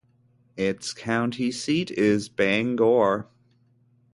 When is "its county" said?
0.57-1.51